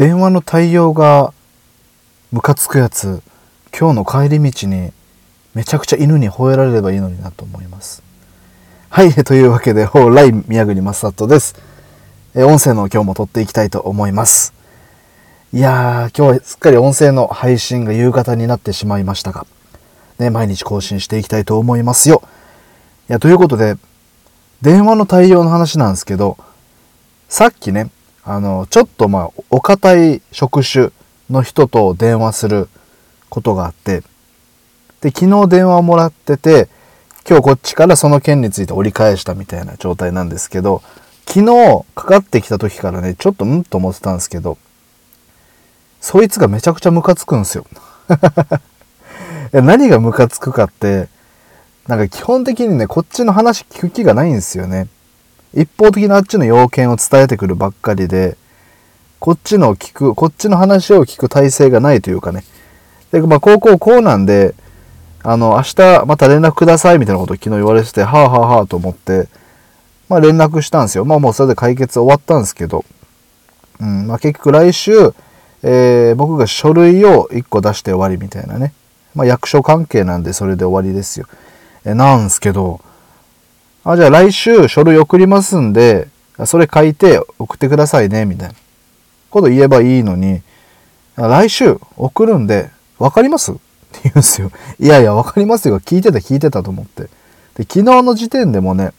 [0.00, 1.34] 電話の対応が
[2.32, 3.20] ムカつくやつ
[3.78, 4.94] 今日の帰り道に
[5.52, 8.02] めちゃくちゃ犬に吠えられればいいのになと思います。
[8.88, 11.54] はいというわけでほうライ宮国正人です。
[12.34, 14.54] え音声の今日も撮っていきたいと思います。
[15.52, 19.46] いやー今日はすっかり音声の配信が夕方になってしまいましたが
[20.18, 22.22] ね毎日更新していきたいと思いますよ。
[23.10, 23.76] いやということで
[24.62, 26.38] 電話の対応の話なんですけど
[27.28, 27.90] さっきね
[28.32, 30.90] あのちょっとまあお堅い職種
[31.30, 32.68] の人と電話する
[33.28, 34.04] ことがあって
[35.00, 36.68] で昨日電話をもらってて
[37.28, 40.80] 今日こっちからその件について折り返したみたいな状態なんですけど
[41.26, 44.58] 昨日かかってきた時からねちょっとうんと思ってたんですけど
[46.00, 47.66] そいつがめちゃくちゃムカつくんですよ。
[49.52, 51.08] 何がムカつくかって
[51.88, 54.86] なんか基本的にねこっちの話聞く気がないんですよね。
[55.54, 58.36] 一方的なあっちの要件を伝えてくるばっかりで
[59.18, 62.44] こっちの聞くこっちの話を聞く体制がないというかね
[63.12, 64.54] でまあ高校こうなんで
[65.22, 69.28] あの明日また連絡くださいみたいなことを昨日言われててはあはあはあと思って
[70.08, 72.84] まあ連絡したんですよまあもうそれで解決終わったんですけど
[73.80, 75.14] うんまあ結局来週
[75.62, 78.72] えー、僕が書類を1個出して終わりみたいなね。
[79.14, 81.26] まあ、役所関係なんでそれで終わりですよ。
[81.84, 82.80] えなんすけど、
[83.84, 86.08] あ、じゃあ来週書類送りますんで、
[86.46, 88.54] それ書いて送ってくださいね、みたいな
[89.30, 90.42] こと言えばいいのに、
[91.16, 93.52] 来週送るんで、わかります？
[93.52, 93.60] って
[94.04, 94.50] 言うんですよ。
[94.78, 95.80] いやいや、わかりますよ。
[95.80, 97.04] 聞いてた聞いてたと思って。
[97.54, 98.92] で、昨日の時点でもね、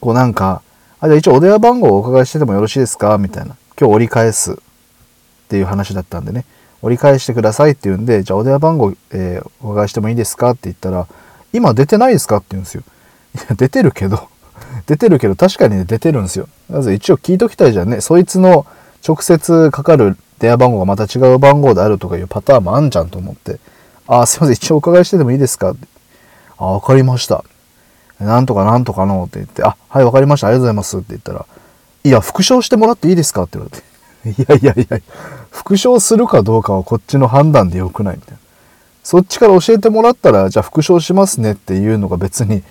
[0.00, 0.62] こうなんか、
[1.00, 3.18] あ、じゃあ一応お電話番号をお伺いしててもよろしいですか？
[3.18, 3.56] みたいな。
[3.80, 4.52] 今日折り返す。
[4.52, 4.56] っ
[5.48, 6.44] ていう話だったんでね
[6.82, 10.50] 折り返してくださいって言うんでじゃあお電話番号、えー、お伺いしてもいいですか？
[10.50, 11.08] って言ったら
[11.54, 12.36] 今出てないですか？
[12.36, 12.82] って言うんですよ
[13.34, 14.28] いや出てるけど
[14.86, 16.48] 出てるけど確かにね出てるんですよ。
[16.68, 18.00] まず一応聞いときたいじゃんね。
[18.00, 18.66] そいつの
[19.06, 23.58] 直接かかる電話番号がまた違う番号であるとかいうパターンもあんじゃんと思って。
[24.06, 24.54] あすいません。
[24.54, 25.72] 一応お伺いしててもいいですか？
[25.72, 25.86] って
[26.56, 27.44] あわかりました。
[28.18, 30.48] なんとかなんとかのって言ってあはいわかりました。
[30.48, 30.96] ありがとうございます。
[30.98, 31.46] って言ったら
[32.04, 33.42] いや復唱してもらっていいですか？
[33.44, 33.88] って言われて。
[34.28, 34.98] いやいやいや、
[35.50, 38.16] 復唱するかどうかはこっちの判断でよくない？
[38.16, 38.38] みたいな。
[39.04, 42.64] そっちから教えてもらったら、じゃあ復唱しますねっていうのが別に、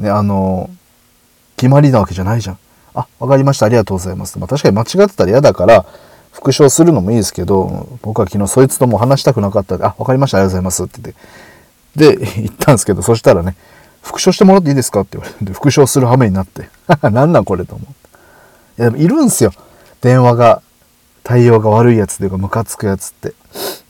[0.00, 0.70] ね、あの、
[1.56, 2.58] 決まりなわけじゃないじゃん。
[2.94, 3.66] あ、わかりました。
[3.66, 4.38] ありがとうございます。
[4.38, 5.84] まあ確かに間違ってたら嫌だから、
[6.32, 10.38] 復唱するのもいいですけど、僕は昨日そいつとも話したくなかったんで、あ、わかりました。
[10.38, 11.12] ありがとうございますって
[11.96, 12.16] 言って。
[12.16, 13.56] で、 言ったんですけど、そしたらね、
[14.02, 15.00] 復唱してもらっていいですか？
[15.00, 16.68] って言われて、復唱する羽目になって。
[17.10, 18.82] なんなんこれと思って。
[18.82, 19.52] いや、でもいるんすよ。
[20.00, 20.62] 電話が
[21.22, 23.34] 対応が悪いやつというかムカつくやつって。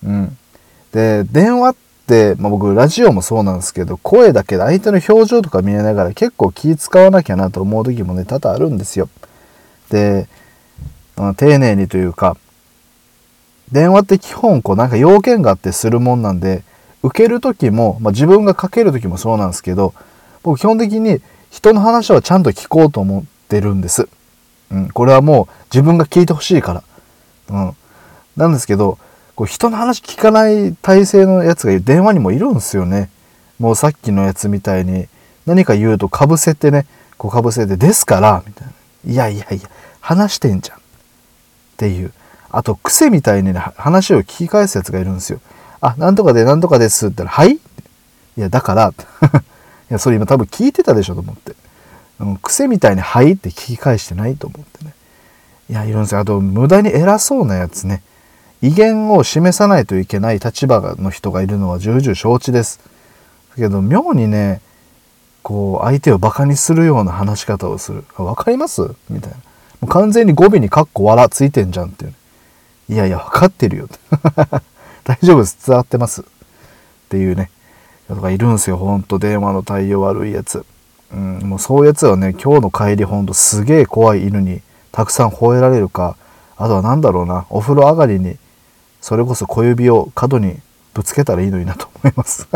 [0.04, 0.36] うん。
[0.92, 1.78] で、電話って、
[2.38, 9.08] まあ、僕ラジオもそうなんですけど、声だけで相手の表情とか見えながら結構気使わなきゃなと思う時もね、多々あるんですよ。
[9.90, 10.28] で、
[11.36, 12.36] 丁寧にというか、
[13.72, 16.64] 電話って基本こうなんか要件があってするもんなんで、
[17.02, 19.94] 受ける時も、まあ、自分がかける時もそうなんですけど、
[20.42, 24.08] 僕基本的に人の話はちゃんと聞こうと思ってるんです。
[24.70, 26.82] うん、これはもう自分が聞いてほしいから。
[27.50, 27.76] うん。
[28.36, 28.98] なんですけど、
[29.34, 33.10] こう人の話聞かない体制のやつが電話にもいるんですよね。
[33.58, 35.06] もうさっきのやつみたいに
[35.46, 36.86] 何か言うとかぶせてね、
[37.18, 38.72] こうかぶせて、ですから、みたいな。
[39.12, 39.68] いやいやいや、
[40.00, 40.78] 話してんじゃん。
[40.78, 40.80] っ
[41.76, 42.12] ていう。
[42.50, 45.40] あと、癖みたいに、ね、話を聞き返すやつがいるんですよ。
[45.80, 47.60] あ、なんとかでなんとかですって言ったら、はいい
[48.36, 48.92] や、だから、
[49.90, 51.54] いや、それ今多分聞いてたでしょと思って。
[52.42, 53.32] 癖みたいに、はい？
[53.32, 54.94] って聞き返してないと思ってね。
[55.70, 56.20] いや、いるんですよ。
[56.20, 58.02] あと、無駄に偉そうなやつね。
[58.62, 62.80] 威厳を示さないといけない立場の人がいるのは重々承知です。
[63.50, 64.60] だけど、妙にね、
[65.42, 68.04] こう、相手をバカにするような話し方をする。
[68.18, 68.94] わかります？
[69.08, 69.36] みたいな。
[69.36, 69.42] も
[69.82, 72.16] う完全に語尾にカッコ笑ついてんじゃんっていう、ね
[72.90, 73.88] いやいや、わかってるよ。
[75.04, 75.56] 大丈夫です。
[75.66, 76.20] 伝わってます。
[76.20, 76.24] っ
[77.08, 77.50] ていうね。
[78.08, 78.76] とかいるんですよ。
[78.76, 80.66] ほんと電話の対応悪いやつ。
[81.12, 84.60] うん、もうそういうやつはね、今日の帰りほんとすげえ怖い犬に
[84.92, 86.16] たくさん吠えられるか
[86.56, 88.36] あとは何だろうなお風呂上がりに
[89.00, 90.58] それこそ小指を角に
[90.94, 92.48] ぶつけたらいいのになと思います。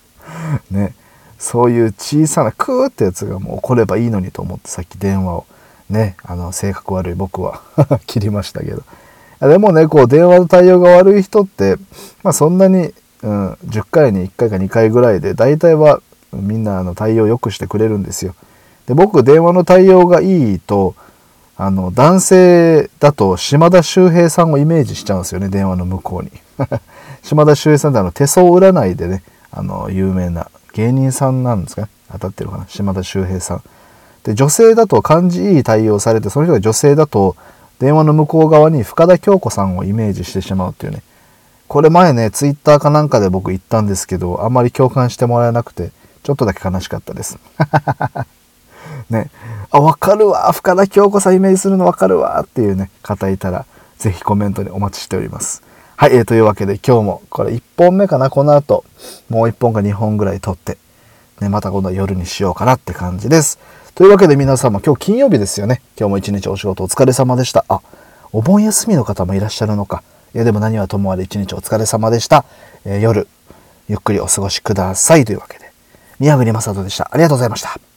[0.70, 0.94] ね。
[1.38, 5.46] そういう小さなクーってやつがもう起こればいいのにと思ってさっき電話を。
[5.90, 6.16] ね。
[6.22, 7.60] あの性格悪い僕は
[8.06, 8.82] 切りましたけど。
[9.40, 11.76] でもねこう電話の対応が悪い人って
[12.22, 16.00] まあそんなに、うん、10回に1回か2回ぐらいで大体は
[16.32, 18.34] みんなあの対応良くしてくれるんですよ。
[18.86, 20.94] で僕電話の対応がいいと
[21.56, 26.30] あの男性だと島田秀平さんをイメージしちゃうんですよね電話の向こうに
[27.22, 29.22] 島田秀平さんってあの手相占いでね
[29.52, 33.62] あの有名な芸人さんなんですか当たってるかな島田秀平さん
[34.24, 37.36] で女性だと感じいい対応されてその人が女性だと
[37.78, 41.02] 電話の向こう側に深田恭子さんをイメージしてしまうっていうね。
[41.66, 45.90] これ前ね、ツイッターかなんかで僕言ったんですけど、あんまり共感してもらえなくて、
[46.22, 47.38] ちょっとだけ悲しかったです。
[49.10, 49.30] ね。
[49.70, 50.52] あ、わかるわ。
[50.52, 52.40] 深田恭子さんイメージするのわかるわ。
[52.40, 53.66] っていうね、方いたら、
[53.98, 55.62] ぜひコメントにお待ちしております。
[55.96, 58.84] はい、えー、というわけで今日もこれ1本目かな、この後、
[59.28, 60.76] もう1本か2本ぐらい撮って、
[61.40, 63.58] ね、また今度夜にしようかなって感じです。
[63.94, 65.80] というわけで皆様、今日金曜日ですよね。
[65.96, 67.64] 今日も一日お仕事お疲れ様でした。
[67.68, 67.80] あ、
[68.32, 70.02] お盆休みの方もいらっしゃるのか。
[70.34, 72.44] いや、でも何はともあれ一日お疲れ様でした。
[72.84, 73.28] えー、夜、
[73.88, 75.24] ゆっくりお過ごしください。
[75.24, 75.70] というわけで、
[76.18, 77.08] 宮国正人でした。
[77.12, 77.93] ありがとうございました。